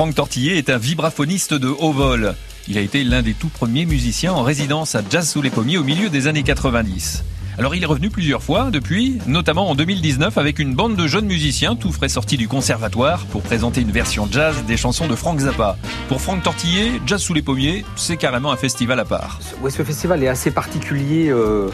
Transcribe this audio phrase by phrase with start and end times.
[0.00, 2.34] Franck Tortillé est un vibraphoniste de haut vol.
[2.68, 5.76] Il a été l'un des tout premiers musiciens en résidence à Jazz sous les pommiers
[5.76, 7.22] au milieu des années 90.
[7.58, 11.26] Alors il est revenu plusieurs fois depuis, notamment en 2019 avec une bande de jeunes
[11.26, 15.38] musiciens tout frais sortis du conservatoire pour présenter une version jazz des chansons de Frank
[15.38, 15.76] Zappa.
[16.08, 19.38] Pour Franck Tortillé, Jazz sous les pommiers, c'est carrément un festival à part.
[19.68, 21.68] Ce festival est assez particulier euh,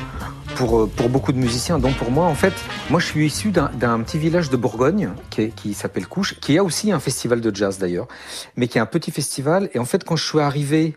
[0.56, 2.26] pour, euh, pour beaucoup de musiciens, dont pour moi.
[2.26, 2.54] En fait,
[2.90, 6.64] moi je suis issu d'un petit village de Bourgogne qui, qui s'appelle Couche, qui a
[6.64, 8.08] aussi un festival de jazz d'ailleurs,
[8.56, 9.70] mais qui est un petit festival.
[9.74, 10.96] Et en fait, quand je suis arrivé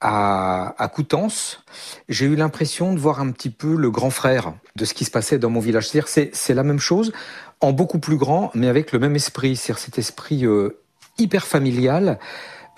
[0.00, 1.62] à, à Coutances,
[2.08, 5.10] j'ai eu l'impression de voir un petit peu le grand frère de ce qui se
[5.10, 5.88] passait dans mon village.
[5.88, 7.12] C'est-à-dire, c'est la même chose,
[7.60, 9.56] en beaucoup plus grand, mais avec le même esprit.
[9.56, 10.80] C'est-à-dire cet esprit euh,
[11.18, 12.18] hyper familial,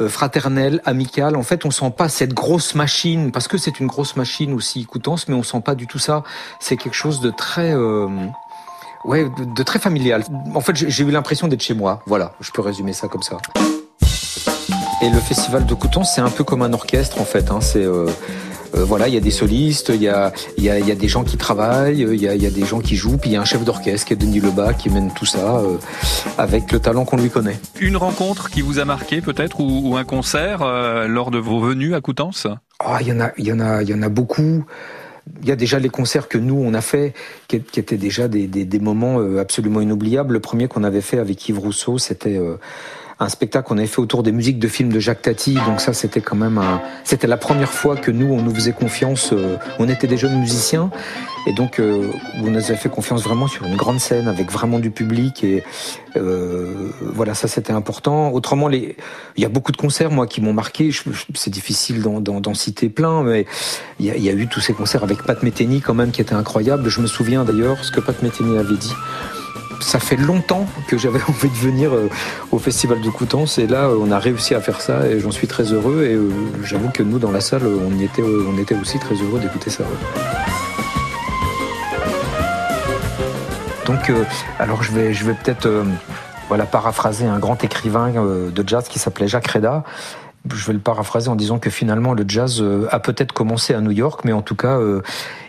[0.01, 1.37] euh, fraternel, amical.
[1.37, 4.85] En fait, on sent pas cette grosse machine, parce que c'est une grosse machine aussi,
[4.85, 6.23] Coutances, mais on sent pas du tout ça.
[6.61, 7.73] C'est quelque chose de très...
[7.73, 8.09] Euh,
[9.05, 10.25] ouais, de, de très familial.
[10.55, 12.03] En fait, j'ai eu l'impression d'être chez moi.
[12.07, 13.39] Voilà, je peux résumer ça comme ça.
[15.03, 17.51] Et le festival de Coutances, c'est un peu comme un orchestre en fait.
[17.51, 17.61] Hein.
[17.61, 18.07] C'est euh,
[18.75, 21.09] euh, voilà, il y a des solistes, il y a, y, a, y a des
[21.09, 23.37] gens qui travaillent, il y a, y a des gens qui jouent, puis il y
[23.37, 25.77] a un chef d'orchestre qui est Denis Lebas qui mène tout ça euh,
[26.39, 27.59] avec le talent qu'on lui connaît.
[27.81, 31.61] Une rencontre qui vous a marqué peut-être ou, ou un concert euh, lors de vos
[31.61, 32.47] venues à Coutances
[32.81, 34.65] Ah, il y en a, il y en a, il y en a beaucoup.
[35.43, 37.13] Il y a déjà les concerts que nous on a fait,
[37.49, 40.35] qui, étaient déjà des, des, des moments euh, absolument inoubliables.
[40.35, 42.57] Le premier qu'on avait fait avec Yves Rousseau, c'était euh,
[43.19, 45.55] un spectacle qu'on avait fait autour des musiques de films de Jacques Tati.
[45.67, 46.83] Donc ça, c'était quand même un...
[47.03, 49.31] C'était la première fois que nous, on nous faisait confiance.
[49.33, 50.91] euh, on était des jeunes musiciens.
[51.47, 52.11] Et donc, euh,
[52.43, 55.45] on nous avait fait confiance vraiment sur une grande scène avec vraiment du public.
[55.45, 55.63] Et
[56.17, 58.33] euh, voilà, ça, c'était important.
[58.33, 58.97] Autrement, les...
[59.37, 60.91] il y a beaucoup de concerts, moi, qui m'ont marqué.
[61.35, 63.47] C'est difficile d'en- citer plein, mais
[63.99, 66.11] il y, a, il y a eu tous ces concerts avec Pat Metheny, quand même,
[66.11, 66.89] qui étaient incroyables.
[66.91, 68.93] Je me souviens d'ailleurs ce que Pat Metheny avait dit
[69.81, 72.09] ça fait longtemps que j'avais envie de venir euh,
[72.53, 75.31] au festival de Coutances et là euh, on a réussi à faire ça et j'en
[75.31, 76.31] suis très heureux et euh,
[76.63, 79.71] j'avoue que nous dans la salle on y était on était aussi très heureux d'écouter
[79.71, 79.85] ça.
[83.87, 84.11] Donc
[84.59, 85.69] alors je vais je vais peut-être
[86.49, 89.85] voilà paraphraser un grand écrivain de jazz qui s'appelait Jacques Reda.
[90.55, 93.81] Je vais le paraphraser en disant que finalement le jazz euh, a peut-être commencé à
[93.81, 95.03] New York, mais en tout cas, euh,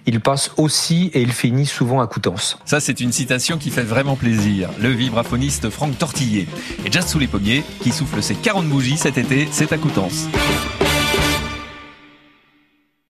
[0.06, 2.58] il passe aussi et il finit souvent à Coutances.
[2.66, 4.69] Ça, c'est une citation qui fait vraiment plaisir.
[4.80, 6.47] Le vibraphoniste Franck Tortillé.
[6.85, 10.28] Et Jazz sous les pommiers, qui souffle ses 40 bougies cet été, c'est à Coutances.